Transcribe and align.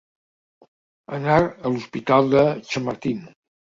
Anar 1.17 1.37
a 1.41 1.73
l'hospital 1.75 2.33
de 2.37 2.43
Chamartín. 2.71 3.23